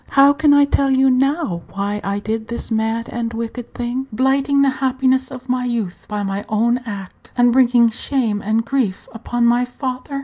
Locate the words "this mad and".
2.47-3.31